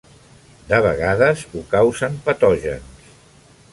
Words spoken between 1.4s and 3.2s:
ho causen patògens.